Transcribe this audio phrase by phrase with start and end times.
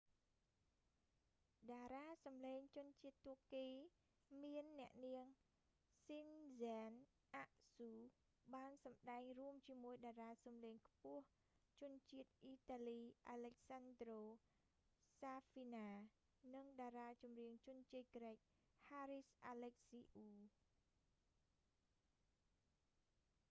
[1.71, 3.67] តារាសំឡេងជនជាតិទួរគី
[4.43, 5.27] មានអ្នកនាង
[6.05, 6.91] ស៊ិន ហ្សែន
[7.35, 11.25] អាក់ស៊ូ sezen aksu បានសម្តែងរួមជាមួយតារាងសំឡេងខ្ពស់
[11.81, 14.21] ជនជាតិអ៊ីតាលី អាឡិចសាន់ដ្រូ
[15.19, 16.03] សាហ្វីណា alessandro
[16.41, 18.37] safina និងតារាចម្រៀងជនជាតិក្រិក
[18.87, 20.53] ហារីស អាឡិចស៊ីអ៊ូ haris alexiou